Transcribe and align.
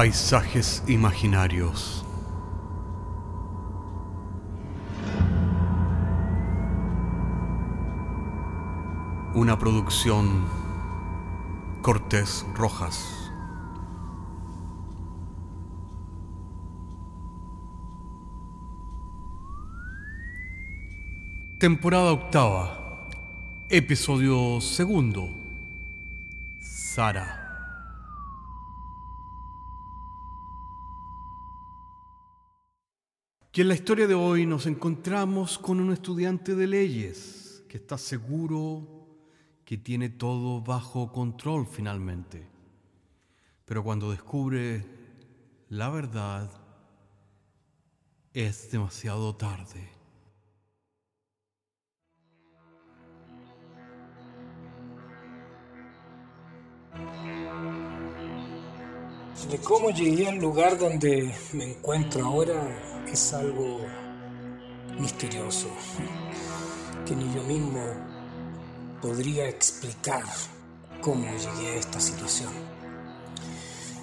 Paisajes 0.00 0.82
imaginarios. 0.86 2.06
Una 9.34 9.58
producción 9.58 10.46
Cortés 11.82 12.46
Rojas. 12.54 13.30
Temporada 21.58 22.12
octava. 22.12 23.06
Episodio 23.68 24.62
segundo. 24.62 25.28
Sara. 26.62 27.39
Y 33.52 33.62
en 33.62 33.68
la 33.68 33.74
historia 33.74 34.06
de 34.06 34.14
hoy 34.14 34.46
nos 34.46 34.66
encontramos 34.66 35.58
con 35.58 35.80
un 35.80 35.92
estudiante 35.92 36.54
de 36.54 36.68
leyes 36.68 37.64
que 37.68 37.78
está 37.78 37.98
seguro 37.98 38.86
que 39.64 39.76
tiene 39.76 40.08
todo 40.08 40.60
bajo 40.60 41.10
control 41.10 41.66
finalmente. 41.66 42.46
Pero 43.64 43.82
cuando 43.82 44.12
descubre 44.12 44.86
la 45.68 45.90
verdad, 45.90 46.48
es 48.32 48.70
demasiado 48.70 49.34
tarde. 49.34 49.90
De 59.50 59.58
cómo 59.58 59.90
llegué 59.90 60.28
al 60.28 60.38
lugar 60.38 60.78
donde 60.78 61.34
me 61.54 61.72
encuentro 61.72 62.24
ahora 62.24 62.89
es 63.12 63.32
algo 63.32 63.80
misterioso, 64.98 65.68
que 67.06 67.16
ni 67.16 67.24
yo 67.34 67.42
mismo 67.42 67.82
podría 69.02 69.48
explicar 69.48 70.22
cómo 71.00 71.26
llegué 71.26 71.72
a 71.72 71.74
esta 71.76 71.98
situación. 71.98 72.52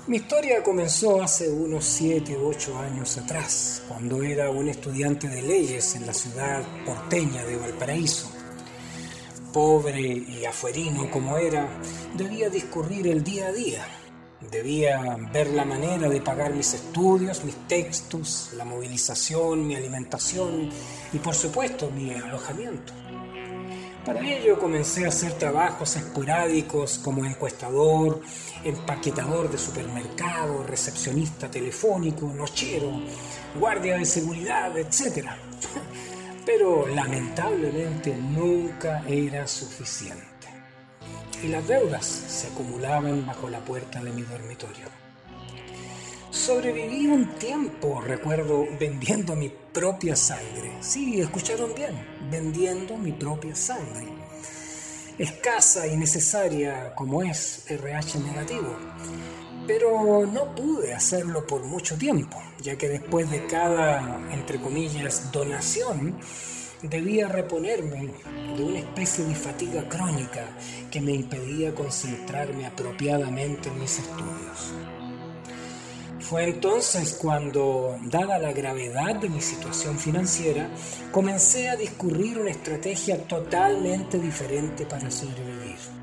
Mi 0.07 0.17
historia 0.17 0.63
comenzó 0.63 1.21
hace 1.21 1.49
unos 1.49 1.85
7 1.85 2.37
u 2.37 2.47
8 2.47 2.77
años 2.79 3.17
atrás, 3.17 3.83
cuando 3.87 4.23
era 4.23 4.49
un 4.49 4.67
estudiante 4.69 5.27
de 5.27 5.41
leyes 5.41 5.95
en 5.95 6.05
la 6.05 6.13
ciudad 6.13 6.63
porteña 6.85 7.45
de 7.45 7.57
Valparaíso. 7.57 8.31
Pobre 9.53 10.01
y 10.01 10.45
afuerino 10.45 11.09
como 11.11 11.37
era, 11.37 11.67
debía 12.15 12.49
discurrir 12.49 13.07
el 13.07 13.23
día 13.23 13.47
a 13.47 13.51
día 13.51 13.85
Debía 14.39 15.17
ver 15.33 15.47
la 15.47 15.65
manera 15.65 16.07
de 16.07 16.21
pagar 16.21 16.53
mis 16.53 16.75
estudios, 16.75 17.43
mis 17.43 17.55
textos, 17.67 18.51
la 18.55 18.65
movilización, 18.65 19.65
mi 19.65 19.75
alimentación 19.75 20.69
y 21.11 21.17
por 21.17 21.33
supuesto 21.33 21.89
mi 21.89 22.13
alojamiento. 22.13 22.93
Para 24.05 24.21
ello 24.21 24.59
comencé 24.59 25.05
a 25.05 25.09
hacer 25.09 25.33
trabajos 25.33 25.95
esporádicos 25.95 26.99
como 26.99 27.25
encuestador, 27.25 28.21
empaquetador 28.63 29.49
de 29.49 29.57
supermercado, 29.57 30.63
recepcionista 30.63 31.49
telefónico, 31.49 32.27
nochero, 32.27 32.91
guardia 33.59 33.97
de 33.97 34.05
seguridad, 34.05 34.77
etc. 34.77 35.29
Pero 36.45 36.87
lamentablemente 36.87 38.15
nunca 38.15 39.03
era 39.07 39.47
suficiente 39.47 40.36
y 41.43 41.47
las 41.47 41.67
deudas 41.67 42.05
se 42.05 42.47
acumulaban 42.47 43.25
bajo 43.25 43.49
la 43.49 43.59
puerta 43.59 44.03
de 44.03 44.11
mi 44.11 44.23
dormitorio. 44.23 44.87
Sobreviví 46.31 47.07
un 47.07 47.35
tiempo, 47.35 48.01
recuerdo, 48.01 48.65
vendiendo 48.79 49.35
mi 49.35 49.49
propia 49.49 50.15
sangre. 50.15 50.71
Sí, 50.81 51.19
escucharon 51.19 51.73
bien, 51.73 51.95
vendiendo 52.29 52.97
mi 52.97 53.11
propia 53.11 53.55
sangre. 53.55 54.07
Escasa 55.17 55.87
y 55.87 55.97
necesaria 55.97 56.93
como 56.95 57.23
es 57.23 57.63
RH 57.69 58.19
negativo. 58.19 58.75
Pero 59.65 60.25
no 60.25 60.55
pude 60.55 60.93
hacerlo 60.93 61.45
por 61.45 61.63
mucho 61.63 61.97
tiempo, 61.97 62.41
ya 62.61 62.77
que 62.77 62.87
después 62.87 63.29
de 63.31 63.47
cada, 63.47 64.21
entre 64.31 64.59
comillas, 64.61 65.31
donación, 65.31 66.17
debía 66.81 67.27
reponerme 67.27 68.13
de 68.55 68.63
una 68.63 68.79
especie 68.79 69.25
de 69.25 69.35
fatiga 69.35 69.87
crónica 69.87 70.45
que 70.91 71.01
me 71.01 71.13
impedía 71.13 71.73
concentrarme 71.73 72.65
apropiadamente 72.65 73.69
en 73.69 73.79
mis 73.79 73.99
estudios. 73.99 74.73
Fue 76.19 76.43
entonces 76.43 77.13
cuando, 77.13 77.97
dada 78.03 78.37
la 78.37 78.51
gravedad 78.51 79.15
de 79.15 79.29
mi 79.29 79.39
situación 79.39 79.97
financiera, 79.97 80.69
comencé 81.11 81.69
a 81.69 81.77
discurrir 81.77 82.37
una 82.39 82.51
estrategia 82.51 83.25
totalmente 83.27 84.19
diferente 84.19 84.85
para 84.85 85.09
sobrevivir. 85.09 85.96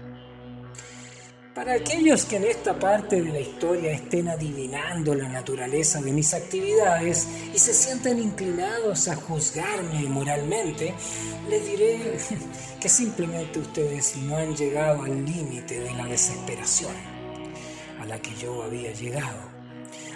Para 1.54 1.74
aquellos 1.74 2.24
que 2.24 2.34
en 2.34 2.46
esta 2.46 2.76
parte 2.76 3.22
de 3.22 3.30
la 3.30 3.38
historia 3.38 3.92
estén 3.92 4.26
adivinando 4.26 5.14
la 5.14 5.28
naturaleza 5.28 6.00
de 6.00 6.10
mis 6.10 6.34
actividades 6.34 7.28
y 7.54 7.58
se 7.58 7.72
sienten 7.72 8.18
inclinados 8.18 9.06
a 9.06 9.14
juzgarme 9.14 10.00
moralmente, 10.08 10.92
les 11.48 11.64
diré 11.64 12.18
que 12.80 12.88
simplemente 12.88 13.60
ustedes 13.60 14.16
no 14.16 14.36
han 14.36 14.56
llegado 14.56 15.04
al 15.04 15.24
límite 15.24 15.78
de 15.78 15.94
la 15.94 16.06
desesperación 16.06 16.96
a 18.00 18.04
la 18.04 18.20
que 18.20 18.34
yo 18.34 18.64
había 18.64 18.92
llegado. 18.92 19.48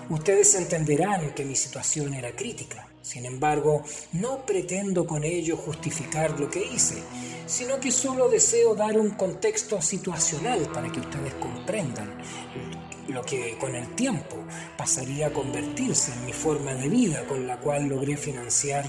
Ustedes 0.09 0.56
entenderán 0.56 1.31
que 1.34 1.44
mi 1.44 1.55
situación 1.55 2.15
era 2.15 2.32
crítica. 2.32 2.88
Sin 3.03 3.25
embargo, 3.25 3.83
no 4.13 4.45
pretendo 4.45 5.07
con 5.07 5.25
ello 5.25 5.57
justificar 5.57 6.39
lo 6.39 6.51
que 6.51 6.65
hice, 6.65 7.03
sino 7.47 7.81
que 7.81 7.91
solo 7.91 8.29
deseo 8.29 8.75
dar 8.75 8.99
un 8.99 9.11
contexto 9.11 9.81
situacional 9.81 10.69
para 10.73 10.91
que 10.91 11.01
ustedes 11.01 11.35
comprendan 11.35 12.19
lo 13.09 13.23
que 13.23 13.57
con 13.59 13.75
el 13.75 13.95
tiempo 13.95 14.37
pasaría 14.77 15.29
a 15.29 15.33
convertirse 15.33 16.13
en 16.13 16.27
mi 16.27 16.33
forma 16.33 16.75
de 16.75 16.89
vida 16.89 17.25
con 17.27 17.47
la 17.47 17.59
cual 17.59 17.89
logré 17.89 18.17
financiar 18.17 18.85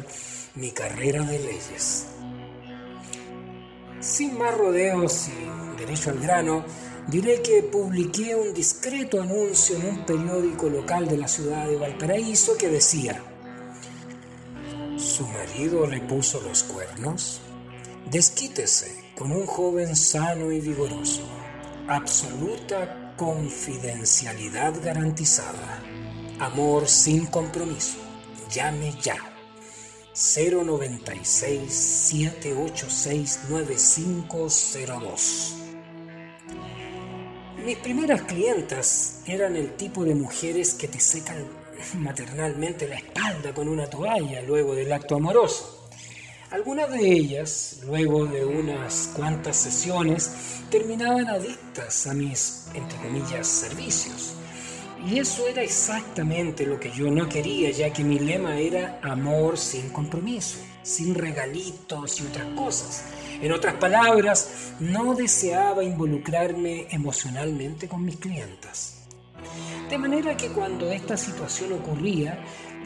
mi 0.55 0.71
carrera 0.71 1.23
de 1.23 1.39
leyes. 1.39 2.07
Sin 4.01 4.37
más 4.37 4.57
rodeos 4.57 5.29
y 5.29 5.79
derecho 5.79 6.09
al 6.09 6.19
grano, 6.19 6.65
diré 7.07 7.41
que 7.41 7.63
publiqué 7.63 8.35
un 8.35 8.53
discreto 8.53 9.21
anuncio 9.21 9.77
en 9.77 9.87
un 9.87 10.05
periódico 10.05 10.69
local 10.69 11.07
de 11.07 11.17
la 11.17 11.27
ciudad 11.27 11.67
de 11.67 11.75
Valparaíso 11.75 12.57
que 12.57 12.69
decía, 12.69 13.21
¿su 14.99 15.25
marido 15.27 15.85
le 15.87 16.01
puso 16.01 16.41
los 16.41 16.63
cuernos? 16.63 17.39
Desquítese 18.11 19.13
con 19.17 19.31
un 19.31 19.45
joven 19.45 19.95
sano 19.95 20.51
y 20.51 20.59
vigoroso. 20.59 21.21
Absoluta 21.87 23.13
confidencialidad 23.15 24.73
garantizada. 24.83 25.81
Amor 26.39 26.87
sin 26.87 27.27
compromiso. 27.27 27.97
Llame 28.51 28.93
ya. 29.01 29.15
096 30.13 31.73
786 31.73 33.39
9502. 33.49 35.55
Mis 37.65 37.77
primeras 37.77 38.21
clientas 38.23 39.21
eran 39.25 39.55
el 39.55 39.75
tipo 39.75 40.03
de 40.03 40.15
mujeres 40.15 40.73
que 40.73 40.87
te 40.87 40.99
secan 40.99 41.45
maternalmente 41.97 42.87
la 42.87 42.95
espalda 42.95 43.53
con 43.53 43.67
una 43.67 43.87
toalla 43.87 44.41
luego 44.41 44.75
del 44.75 44.91
acto 44.91 45.15
amoroso 45.15 45.79
algunas 46.51 46.89
de 46.89 47.11
ellas, 47.11 47.81
luego 47.85 48.25
de 48.25 48.43
unas 48.43 49.11
cuantas 49.15 49.55
sesiones, 49.55 50.61
terminaban 50.71 51.27
adictas 51.27 52.07
a 52.07 52.13
mis, 52.13 52.67
entre 52.73 52.97
comillas, 52.97 53.47
servicios. 53.47 54.33
Y 55.05 55.19
eso 55.19 55.47
era 55.47 55.61
exactamente 55.61 56.65
lo 56.65 56.79
que 56.79 56.91
yo 56.91 57.11
no 57.11 57.29
quería, 57.29 57.69
ya 57.69 57.93
que 57.93 58.03
mi 58.03 58.17
lema 58.17 58.57
era 58.57 58.99
amor 59.03 59.57
sin 59.57 59.89
compromiso, 59.89 60.57
sin 60.81 61.13
regalitos 61.13 62.19
y 62.19 62.25
otras 62.25 62.47
cosas. 62.55 63.05
En 63.41 63.51
otras 63.51 63.75
palabras, 63.75 64.73
no 64.79 65.13
deseaba 65.13 65.83
involucrarme 65.83 66.87
emocionalmente 66.89 67.87
con 67.87 68.03
mis 68.03 68.17
clientas. 68.17 68.98
De 69.89 69.97
manera 69.97 70.37
que 70.37 70.49
cuando 70.49 70.89
esta 70.91 71.17
situación 71.17 71.73
ocurría, 71.73 72.39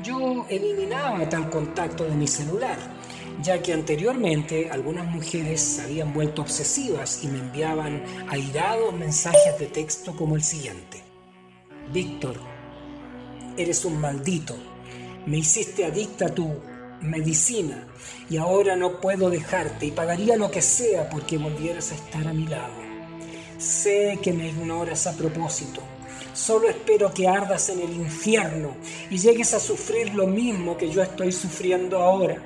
yo 0.04 0.46
eliminaba 0.50 1.28
tal 1.30 1.50
contacto 1.50 2.06
de 2.06 2.16
mi 2.16 2.28
celular 2.28 2.78
ya 3.42 3.62
que 3.62 3.74
anteriormente 3.74 4.70
algunas 4.70 5.08
mujeres 5.08 5.62
se 5.62 5.82
habían 5.82 6.14
vuelto 6.14 6.42
obsesivas 6.42 7.24
y 7.24 7.28
me 7.28 7.40
enviaban 7.40 8.04
airados 8.30 8.94
mensajes 8.94 9.60
de 9.60 9.68
texto 9.68 10.16
como 10.16 10.36
el 10.36 10.44
siguiente. 10.44 11.02
Víctor, 11.92 12.40
eres 13.58 13.86
un 13.86 14.00
maldito, 14.00 14.56
me 15.26 15.38
hiciste 15.38 15.86
adicta 15.86 16.28
a 16.28 16.34
tu 16.34 16.50
medicina 17.02 17.88
y 18.30 18.38
ahora 18.38 18.76
no 18.76 19.02
puedo 19.02 19.30
dejarte 19.30 19.88
y 19.88 19.92
pagaría 19.92 20.38
lo 20.38 20.50
que 20.50 20.62
sea 20.62 21.10
porque 21.10 21.38
volvieras 21.38 21.92
a 21.92 21.96
estar 21.96 22.28
a 22.28 22.34
mi 22.34 22.48
lado. 22.48 22.74
Sé 23.58 24.20
que 24.22 24.34
me 24.34 24.50
ignoras 24.50 25.08
a 25.08 25.16
propósito, 25.18 25.82
Solo 26.34 26.70
espero 26.70 27.14
que 27.14 27.28
ardas 27.28 27.70
en 27.70 27.80
el 27.80 27.94
infierno 27.94 28.76
y 29.10 29.18
llegues 29.18 29.54
a 29.54 29.60
sufrir 29.60 30.14
lo 30.14 30.28
mismo 30.28 30.78
que 30.78 30.90
yo 30.90 31.02
estoy 31.02 31.32
sufriendo 31.32 32.00
ahora. 32.00 32.42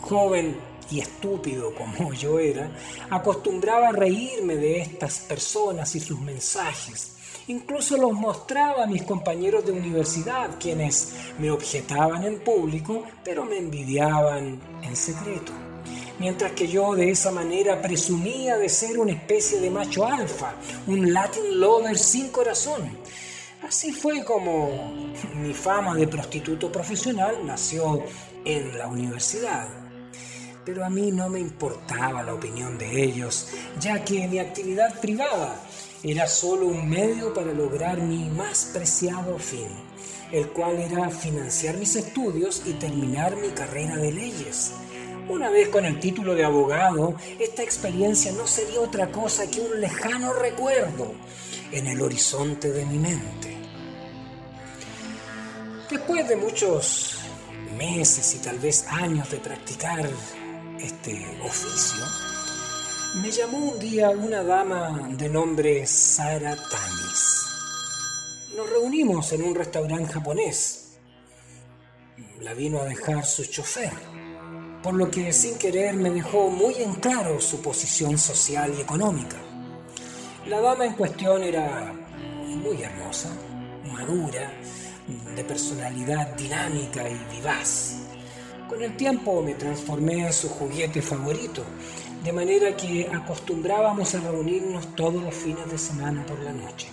Joven 0.00 0.56
y 0.90 1.00
estúpido 1.00 1.74
como 1.74 2.12
yo 2.12 2.38
era, 2.38 2.70
acostumbraba 3.10 3.88
a 3.88 3.92
reírme 3.92 4.56
de 4.56 4.80
estas 4.80 5.18
personas 5.20 5.94
y 5.96 6.00
sus 6.00 6.20
mensajes. 6.20 7.16
Incluso 7.48 7.96
los 7.96 8.12
mostraba 8.12 8.84
a 8.84 8.86
mis 8.86 9.02
compañeros 9.02 9.64
de 9.64 9.72
universidad, 9.72 10.50
quienes 10.60 11.14
me 11.38 11.50
objetaban 11.50 12.24
en 12.24 12.40
público, 12.40 13.04
pero 13.24 13.44
me 13.44 13.58
envidiaban 13.58 14.60
en 14.82 14.96
secreto 14.96 15.65
mientras 16.18 16.52
que 16.52 16.68
yo 16.68 16.94
de 16.94 17.10
esa 17.10 17.30
manera 17.30 17.80
presumía 17.80 18.56
de 18.56 18.68
ser 18.68 18.98
una 18.98 19.12
especie 19.12 19.60
de 19.60 19.70
macho 19.70 20.06
alfa, 20.06 20.54
un 20.86 21.12
Latin 21.12 21.60
lover 21.60 21.98
sin 21.98 22.28
corazón. 22.28 22.82
Así 23.66 23.92
fue 23.92 24.24
como 24.24 24.92
mi 25.34 25.52
fama 25.52 25.94
de 25.94 26.06
prostituto 26.06 26.70
profesional 26.70 27.38
nació 27.44 28.02
en 28.44 28.78
la 28.78 28.86
universidad. 28.86 29.68
Pero 30.64 30.84
a 30.84 30.90
mí 30.90 31.12
no 31.12 31.28
me 31.28 31.40
importaba 31.40 32.22
la 32.22 32.34
opinión 32.34 32.76
de 32.76 33.02
ellos, 33.04 33.48
ya 33.80 34.04
que 34.04 34.26
mi 34.26 34.38
actividad 34.38 35.00
privada 35.00 35.60
era 36.02 36.26
solo 36.26 36.66
un 36.66 36.88
medio 36.88 37.32
para 37.32 37.52
lograr 37.52 38.00
mi 38.00 38.28
más 38.30 38.70
preciado 38.72 39.38
fin, 39.38 39.68
el 40.32 40.48
cual 40.48 40.78
era 40.78 41.08
financiar 41.10 41.76
mis 41.76 41.96
estudios 41.96 42.62
y 42.66 42.72
terminar 42.74 43.36
mi 43.36 43.48
carrera 43.48 43.96
de 43.96 44.12
leyes. 44.12 44.72
Una 45.28 45.50
vez 45.50 45.70
con 45.70 45.84
el 45.84 45.98
título 45.98 46.36
de 46.36 46.44
abogado, 46.44 47.16
esta 47.40 47.64
experiencia 47.64 48.30
no 48.30 48.46
sería 48.46 48.80
otra 48.80 49.10
cosa 49.10 49.50
que 49.50 49.60
un 49.60 49.80
lejano 49.80 50.32
recuerdo 50.32 51.14
en 51.72 51.88
el 51.88 52.00
horizonte 52.00 52.70
de 52.70 52.86
mi 52.86 52.96
mente. 52.96 53.56
Después 55.90 56.28
de 56.28 56.36
muchos 56.36 57.18
meses 57.76 58.36
y 58.36 58.38
tal 58.38 58.60
vez 58.60 58.86
años 58.86 59.28
de 59.28 59.38
practicar 59.38 60.08
este 60.78 61.26
oficio, 61.42 62.04
me 63.20 63.30
llamó 63.32 63.58
un 63.58 63.80
día 63.80 64.10
una 64.10 64.44
dama 64.44 65.08
de 65.10 65.28
nombre 65.28 65.84
Sara 65.88 66.54
Tamis. 66.54 67.46
Nos 68.56 68.70
reunimos 68.70 69.32
en 69.32 69.42
un 69.42 69.56
restaurante 69.56 70.12
japonés. 70.12 70.98
La 72.40 72.54
vino 72.54 72.80
a 72.80 72.84
dejar 72.84 73.26
su 73.26 73.44
chofer 73.44 73.90
por 74.86 74.94
lo 74.94 75.10
que 75.10 75.32
sin 75.32 75.58
querer 75.58 75.96
me 75.96 76.10
dejó 76.10 76.48
muy 76.48 76.74
en 76.74 76.94
claro 76.94 77.40
su 77.40 77.60
posición 77.60 78.16
social 78.16 78.72
y 78.78 78.82
económica. 78.82 79.36
La 80.46 80.60
dama 80.60 80.86
en 80.86 80.92
cuestión 80.92 81.42
era 81.42 81.92
muy 82.46 82.80
hermosa, 82.80 83.30
madura, 83.92 84.52
de 85.34 85.42
personalidad 85.42 86.36
dinámica 86.36 87.02
y 87.10 87.20
vivaz. 87.34 87.96
Con 88.68 88.80
el 88.80 88.96
tiempo 88.96 89.42
me 89.42 89.54
transformé 89.54 90.28
en 90.28 90.32
su 90.32 90.48
juguete 90.48 91.02
favorito, 91.02 91.64
de 92.22 92.32
manera 92.32 92.76
que 92.76 93.10
acostumbrábamos 93.12 94.14
a 94.14 94.20
reunirnos 94.20 94.94
todos 94.94 95.20
los 95.20 95.34
fines 95.34 95.68
de 95.68 95.78
semana 95.78 96.24
por 96.24 96.38
la 96.38 96.52
noche. 96.52 96.86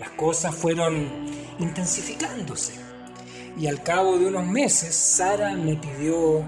Las 0.00 0.10
cosas 0.10 0.52
fueron 0.52 1.06
intensificándose 1.60 2.91
y 3.56 3.66
al 3.66 3.82
cabo 3.82 4.18
de 4.18 4.26
unos 4.26 4.46
meses 4.46 4.94
Sara 4.94 5.54
me 5.54 5.76
pidió 5.76 6.44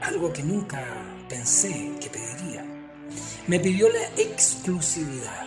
algo 0.00 0.32
que 0.32 0.42
nunca 0.42 0.84
pensé 1.28 1.92
que 2.00 2.08
pediría. 2.10 2.64
Me 3.46 3.60
pidió 3.60 3.88
la 3.88 4.04
exclusividad. 4.16 5.46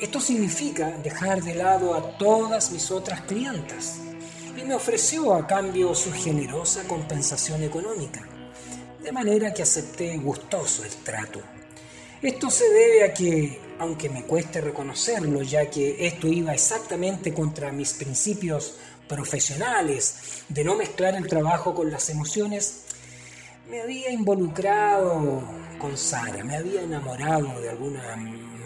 Esto 0.00 0.20
significa 0.20 0.90
dejar 1.02 1.42
de 1.42 1.54
lado 1.54 1.94
a 1.94 2.16
todas 2.16 2.70
mis 2.70 2.90
otras 2.90 3.20
clientas 3.22 4.00
y 4.56 4.62
me 4.62 4.74
ofreció 4.74 5.34
a 5.34 5.46
cambio 5.46 5.94
su 5.94 6.12
generosa 6.12 6.84
compensación 6.84 7.62
económica, 7.62 8.26
de 9.02 9.12
manera 9.12 9.52
que 9.52 9.62
acepté 9.62 10.16
gustoso 10.18 10.84
el 10.84 10.94
trato. 11.04 11.40
Esto 12.22 12.50
se 12.50 12.68
debe 12.70 13.04
a 13.04 13.14
que, 13.14 13.60
aunque 13.80 14.10
me 14.10 14.24
cueste 14.24 14.60
reconocerlo, 14.60 15.40
ya 15.42 15.70
que 15.70 16.06
esto 16.06 16.28
iba 16.28 16.52
exactamente 16.52 17.32
contra 17.32 17.72
mis 17.72 17.94
principios 17.94 18.74
profesionales, 19.08 20.44
de 20.50 20.62
no 20.62 20.76
mezclar 20.76 21.14
el 21.14 21.26
trabajo 21.26 21.74
con 21.74 21.90
las 21.90 22.10
emociones, 22.10 22.82
me 23.70 23.80
había 23.80 24.12
involucrado 24.12 25.42
con 25.78 25.96
Sara, 25.96 26.44
me 26.44 26.56
había 26.56 26.82
enamorado 26.82 27.58
de 27.58 27.70
alguna 27.70 28.16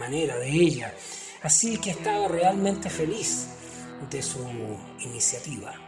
manera 0.00 0.36
de 0.36 0.50
ella, 0.50 0.92
así 1.44 1.78
que 1.78 1.90
estaba 1.90 2.26
realmente 2.26 2.90
feliz 2.90 3.46
de 4.10 4.20
su 4.20 4.40
iniciativa. 4.98 5.83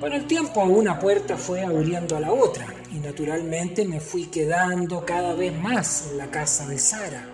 Con 0.00 0.12
el 0.12 0.26
tiempo 0.26 0.62
una 0.64 0.98
puerta 0.98 1.36
fue 1.36 1.62
abriendo 1.62 2.16
a 2.16 2.20
la 2.20 2.32
otra 2.32 2.66
y 2.92 2.98
naturalmente 2.98 3.84
me 3.84 4.00
fui 4.00 4.26
quedando 4.26 5.04
cada 5.04 5.34
vez 5.34 5.52
más 5.56 6.08
en 6.10 6.18
la 6.18 6.30
casa 6.30 6.66
de 6.66 6.78
Sara, 6.78 7.26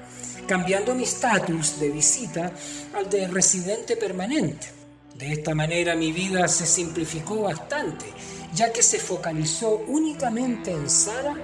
cambiando 0.47 0.94
mi 0.94 1.05
estatus 1.05 1.81
de 1.81 1.91
visita 1.91 2.52
al 2.94 3.11
de 3.11 3.29
residente 3.29 3.97
permanente. 3.97 4.69
De 5.14 5.32
esta 5.32 5.55
manera 5.55 5.94
mi 5.97 6.12
vida 6.12 6.49
se 6.49 6.67
simplificó 6.67 7.43
bastante, 7.43 8.06
ya 8.55 8.73
que 8.73 8.82
se 8.82 8.99
focalizó 8.99 9.85
únicamente 9.88 10.70
en 10.70 10.88
Sara 10.88 11.35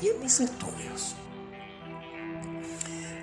y 0.00 0.08
en 0.08 0.20
mis 0.20 0.40
estudios. 0.40 1.14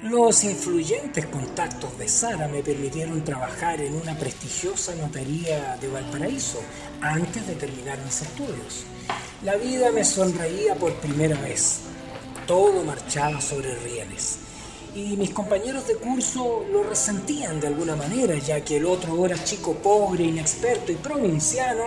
Los 0.02 0.46
influyentes 0.46 1.26
contactos 1.26 1.98
de 1.98 2.08
Sara 2.08 2.48
me 2.48 2.64
permitieron 2.64 3.22
trabajar 3.26 3.82
en 3.82 3.96
una 3.96 4.18
prestigiosa 4.18 4.96
notaría 4.96 5.76
de 5.76 5.90
Valparaíso 5.90 6.62
antes 7.02 7.46
de 7.46 7.56
terminar 7.56 8.00
mis 8.06 8.22
estudios. 8.22 8.86
La 9.44 9.58
vida 9.58 9.92
me 9.92 10.06
sonreía 10.06 10.76
por 10.76 10.94
primera 11.02 11.38
vez. 11.42 11.82
Todo 12.48 12.82
marchaba 12.86 13.42
sobre 13.42 13.76
rieles 13.76 14.40
y 14.96 15.18
mis 15.18 15.32
compañeros 15.32 15.86
de 15.86 15.96
curso 15.96 16.66
lo 16.72 16.84
resentían 16.84 17.60
de 17.60 17.68
alguna 17.68 17.98
manera, 17.98 18.36
ya 18.36 18.64
que 18.64 18.78
el 18.78 18.86
otro 18.86 19.12
ahora 19.12 19.44
chico 19.44 19.74
pobre, 19.74 20.24
inexperto 20.24 20.94
y 20.94 20.96
provinciano 20.96 21.84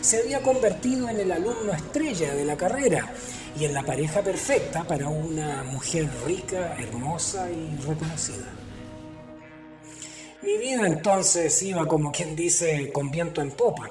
se 0.00 0.20
había 0.20 0.40
convertido 0.40 1.08
en 1.08 1.18
el 1.18 1.32
alumno 1.32 1.72
estrella 1.72 2.32
de 2.32 2.44
la 2.44 2.56
carrera 2.56 3.12
y 3.58 3.64
en 3.64 3.74
la 3.74 3.82
pareja 3.82 4.22
perfecta 4.22 4.84
para 4.84 5.08
una 5.08 5.64
mujer 5.64 6.08
rica, 6.26 6.76
hermosa 6.78 7.50
y 7.50 7.76
reconocida. 7.86 8.52
Mi 10.42 10.58
vida 10.58 10.86
entonces 10.86 11.62
iba 11.62 11.86
como 11.86 12.12
quien 12.12 12.36
dice 12.36 12.92
con 12.92 13.10
viento 13.10 13.40
en 13.40 13.50
popa. 13.50 13.90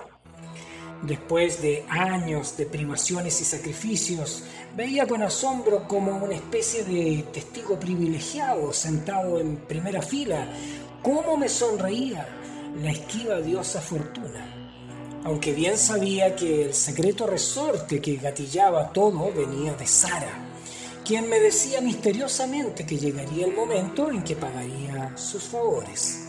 Después 1.02 1.62
de 1.62 1.84
años 1.90 2.56
de 2.58 2.66
privaciones 2.66 3.42
y 3.42 3.46
sacrificios, 3.46 4.44
veía 4.76 5.06
con 5.06 5.22
asombro 5.22 5.88
como 5.88 6.16
una 6.16 6.36
especie 6.36 6.84
de 6.84 7.26
testigo 7.34 7.80
privilegiado 7.80 8.72
sentado 8.72 9.40
en 9.40 9.58
primera 9.58 10.02
fila, 10.02 10.48
cómo 11.02 11.38
me 11.38 11.50
sonreía 11.50 12.28
la 12.82 12.92
esquiva 12.92 13.42
diosa 13.42 13.82
Fortuna. 13.82 14.65
Aunque 15.26 15.54
bien 15.54 15.76
sabía 15.76 16.36
que 16.36 16.66
el 16.66 16.74
secreto 16.76 17.26
resorte 17.26 18.00
que 18.00 18.18
gatillaba 18.18 18.94
todo 18.94 19.34
venía 19.34 19.74
de 19.74 19.88
Sara, 19.88 20.52
quien 21.04 21.28
me 21.28 21.40
decía 21.40 21.82
misteriosamente 21.82 22.86
que 22.86 23.00
llegaría 23.00 23.48
el 23.48 23.56
momento 23.56 24.12
en 24.12 24.24
que 24.24 24.36
pagaría 24.36 25.18
sus 25.18 25.46
favores. 25.46 26.28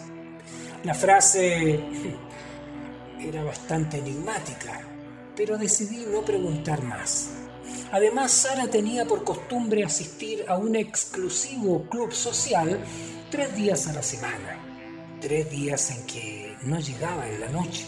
La 0.83 0.95
frase 0.95 1.79
era 3.21 3.45
bastante 3.45 3.99
enigmática, 3.99 4.81
pero 5.37 5.59
decidí 5.59 6.07
no 6.11 6.25
preguntar 6.25 6.83
más. 6.83 7.33
Además, 7.93 8.33
Sara 8.33 8.67
tenía 8.67 9.05
por 9.05 9.25
costumbre 9.25 9.85
asistir 9.85 10.47
a 10.49 10.57
un 10.57 10.75
exclusivo 10.75 11.87
club 11.91 12.13
social 12.13 12.83
tres 13.31 13.55
días 13.55 13.89
a 13.89 13.93
la 13.93 14.03
semana, 14.03 14.59
tres 15.21 15.51
días 15.51 15.91
en 15.91 16.07
que 16.07 16.57
no 16.63 16.81
llegaba 16.81 17.29
en 17.29 17.41
la 17.41 17.49
noche, 17.51 17.87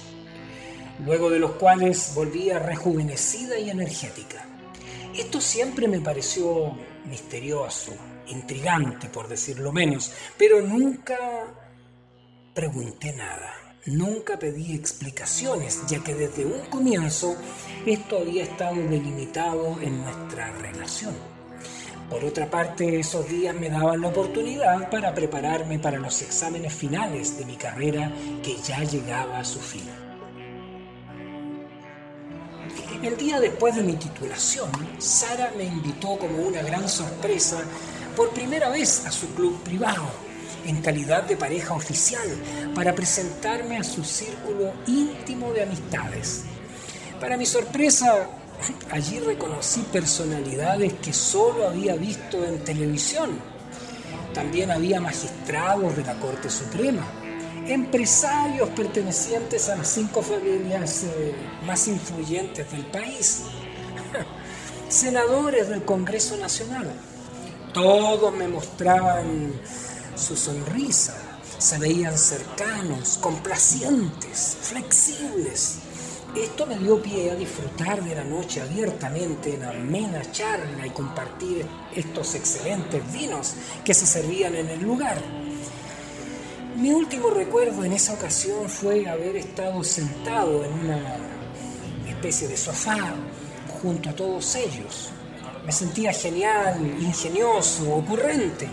luego 1.04 1.30
de 1.30 1.38
los 1.38 1.52
cuales 1.52 2.12
volvía 2.14 2.58
rejuvenecida 2.58 3.58
y 3.58 3.70
energética. 3.70 4.44
Esto 5.16 5.40
siempre 5.40 5.88
me 5.88 6.00
pareció 6.00 6.76
misterioso, 7.06 7.92
intrigante 8.28 9.08
por 9.08 9.28
decirlo 9.28 9.72
menos, 9.72 10.12
pero 10.36 10.60
nunca 10.60 11.16
pregunté 12.54 13.12
nada. 13.12 13.54
Nunca 13.86 14.38
pedí 14.38 14.74
explicaciones, 14.74 15.86
ya 15.86 16.02
que 16.04 16.14
desde 16.14 16.44
un 16.44 16.60
comienzo 16.66 17.36
esto 17.86 18.18
había 18.18 18.42
estado 18.42 18.74
delimitado 18.74 19.80
en 19.80 20.02
nuestra 20.02 20.52
relación. 20.52 21.14
Por 22.10 22.24
otra 22.24 22.50
parte, 22.50 22.98
esos 22.98 23.28
días 23.28 23.54
me 23.54 23.70
daban 23.70 24.00
la 24.00 24.08
oportunidad 24.08 24.90
para 24.90 25.14
prepararme 25.14 25.78
para 25.78 25.98
los 25.98 26.20
exámenes 26.20 26.74
finales 26.74 27.38
de 27.38 27.44
mi 27.44 27.56
carrera 27.56 28.12
que 28.42 28.56
ya 28.56 28.82
llegaba 28.82 29.38
a 29.38 29.44
su 29.44 29.60
fin. 29.60 30.07
El 33.02 33.16
día 33.16 33.38
después 33.38 33.76
de 33.76 33.84
mi 33.84 33.94
titulación, 33.94 34.70
Sara 34.98 35.52
me 35.56 35.62
invitó 35.62 36.18
como 36.18 36.38
una 36.38 36.62
gran 36.62 36.88
sorpresa 36.88 37.58
por 38.16 38.30
primera 38.30 38.70
vez 38.70 39.06
a 39.06 39.12
su 39.12 39.28
club 39.34 39.62
privado 39.62 40.04
en 40.66 40.82
calidad 40.82 41.22
de 41.22 41.36
pareja 41.36 41.74
oficial 41.74 42.28
para 42.74 42.94
presentarme 42.96 43.76
a 43.76 43.84
su 43.84 44.02
círculo 44.02 44.72
íntimo 44.88 45.52
de 45.52 45.62
amistades. 45.62 46.42
Para 47.20 47.36
mi 47.36 47.46
sorpresa, 47.46 48.28
allí 48.90 49.20
reconocí 49.20 49.80
personalidades 49.92 50.94
que 50.94 51.12
solo 51.12 51.68
había 51.68 51.94
visto 51.94 52.44
en 52.44 52.64
televisión. 52.64 53.38
También 54.34 54.72
había 54.72 55.00
magistrados 55.00 55.96
de 55.96 56.04
la 56.04 56.18
Corte 56.18 56.50
Suprema, 56.50 57.06
empresarios 57.68 58.70
pertenecientes 58.70 59.68
a 59.68 59.76
las 59.76 59.88
cinco 59.88 60.22
familias 60.22 61.04
eh, 61.04 61.34
más 61.66 61.86
influyentes 61.86 62.70
del 62.72 62.86
país, 62.86 63.42
senadores 64.88 65.68
del 65.68 65.84
Congreso 65.84 66.36
Nacional. 66.38 66.90
Todos 67.74 68.34
me 68.34 68.48
mostraban 68.48 69.52
su 70.16 70.36
sonrisa, 70.36 71.14
se 71.58 71.78
veían 71.78 72.16
cercanos, 72.16 73.18
complacientes, 73.18 74.56
flexibles. 74.62 75.80
Esto 76.34 76.66
me 76.66 76.78
dio 76.78 77.02
pie 77.02 77.30
a 77.30 77.34
disfrutar 77.34 78.02
de 78.02 78.14
la 78.14 78.24
noche 78.24 78.60
abiertamente 78.60 79.54
en 79.54 79.64
amena 79.64 80.22
charla 80.30 80.86
y 80.86 80.90
compartir 80.90 81.66
estos 81.94 82.34
excelentes 82.34 83.12
vinos 83.12 83.54
que 83.84 83.94
se 83.94 84.06
servían 84.06 84.54
en 84.54 84.68
el 84.68 84.80
lugar. 84.80 85.20
Mi 86.78 86.92
último 86.92 87.30
recuerdo 87.30 87.82
en 87.82 87.92
esa 87.92 88.12
ocasión 88.12 88.68
fue 88.68 89.08
haber 89.08 89.34
estado 89.34 89.82
sentado 89.82 90.64
en 90.64 90.72
una 90.74 91.16
especie 92.06 92.46
de 92.46 92.56
sofá 92.56 93.16
junto 93.82 94.10
a 94.10 94.12
todos 94.12 94.54
ellos. 94.54 95.10
Me 95.66 95.72
sentía 95.72 96.12
genial, 96.12 96.80
ingenioso, 97.00 97.96
ocurrente, 97.96 98.68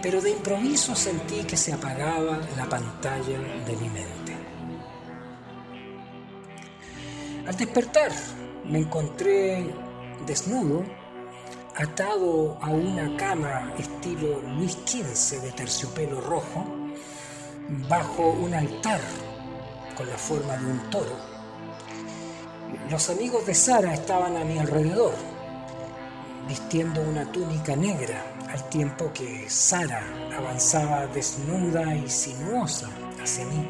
pero 0.00 0.22
de 0.22 0.30
improviso 0.30 0.96
sentí 0.96 1.44
que 1.44 1.58
se 1.58 1.74
apagaba 1.74 2.40
la 2.56 2.66
pantalla 2.66 3.38
de 3.66 3.76
mi 3.76 3.90
mente. 3.90 4.36
Al 7.46 7.56
despertar 7.58 8.10
me 8.64 8.78
encontré 8.78 9.70
desnudo, 10.26 10.82
atado 11.76 12.56
a 12.62 12.70
una 12.70 13.14
cama 13.18 13.74
estilo 13.76 14.40
Luis 14.56 14.78
XV 14.86 15.42
de 15.42 15.52
terciopelo 15.52 16.22
rojo, 16.22 16.79
bajo 17.88 18.30
un 18.30 18.52
altar 18.52 19.00
con 19.96 20.08
la 20.08 20.16
forma 20.16 20.56
de 20.56 20.66
un 20.66 20.90
toro. 20.90 21.16
Los 22.90 23.10
amigos 23.10 23.46
de 23.46 23.54
Sara 23.54 23.94
estaban 23.94 24.36
a 24.36 24.44
mi 24.44 24.58
alrededor, 24.58 25.14
vistiendo 26.48 27.00
una 27.00 27.30
túnica 27.30 27.76
negra, 27.76 28.24
al 28.48 28.68
tiempo 28.68 29.12
que 29.12 29.48
Sara 29.48 30.02
avanzaba 30.36 31.06
desnuda 31.06 31.94
y 31.94 32.08
sinuosa 32.08 32.88
hacia 33.22 33.44
mí, 33.44 33.68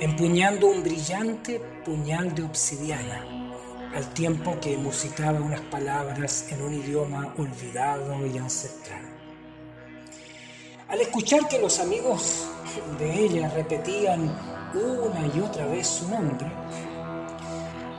empuñando 0.00 0.66
un 0.66 0.82
brillante 0.82 1.60
puñal 1.84 2.34
de 2.34 2.42
obsidiana, 2.42 3.24
al 3.94 4.12
tiempo 4.12 4.58
que 4.60 4.76
musitaba 4.76 5.40
unas 5.40 5.62
palabras 5.62 6.46
en 6.50 6.60
un 6.60 6.74
idioma 6.74 7.32
olvidado 7.38 8.26
y 8.26 8.36
ancestral. 8.36 9.02
Al 10.88 11.00
escuchar 11.00 11.48
que 11.48 11.58
los 11.58 11.80
amigos 11.80 12.44
de 12.98 13.24
ella 13.24 13.48
repetían 13.50 14.30
una 14.74 15.26
y 15.34 15.40
otra 15.40 15.66
vez 15.66 15.86
su 15.86 16.08
nombre, 16.08 16.50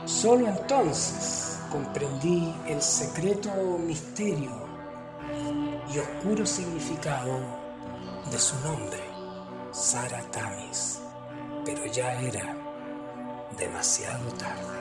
solo 0.04 0.46
entonces 0.46 1.58
comprendí 1.70 2.54
el 2.66 2.80
secreto 2.82 3.50
misterio 3.78 4.50
y 5.92 5.98
oscuro 5.98 6.44
significado 6.44 7.40
de 8.30 8.38
su 8.38 8.58
nombre, 8.60 9.00
Sara 9.72 10.22
Tamis, 10.30 11.00
pero 11.64 11.86
ya 11.86 12.20
era 12.20 12.56
demasiado 13.58 14.28
tarde. 14.32 14.75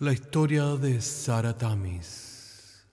La 0.00 0.14
historia 0.14 0.64
de 0.76 0.98
Sara 1.02 1.58
Tamis 1.58 2.86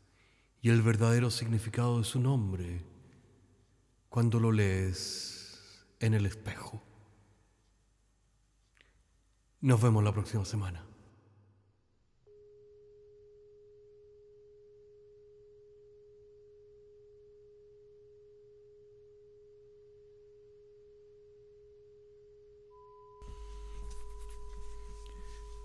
y 0.61 0.69
el 0.69 0.81
verdadero 0.81 1.31
significado 1.31 1.99
de 1.99 2.03
su 2.03 2.19
nombre 2.19 2.83
cuando 4.09 4.41
lo 4.41 4.51
lees 4.51 5.85
en 6.01 6.15
el 6.15 6.25
espejo. 6.25 6.83
Nos 9.61 9.81
vemos 9.81 10.03
la 10.03 10.11
próxima 10.11 10.43
semana. 10.43 10.83